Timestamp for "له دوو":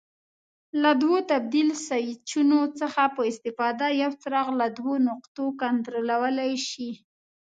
0.81-1.17, 4.61-4.93